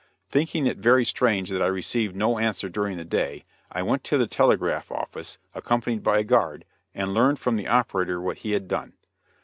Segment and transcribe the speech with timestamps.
[0.31, 4.17] Thinking it very strange that I received no answer during the day I went to
[4.17, 8.67] the telegraph office, accompanied by a guard, and learned from the operator what he had
[8.67, 8.93] done.